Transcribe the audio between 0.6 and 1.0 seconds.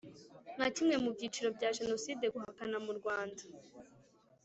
kimwe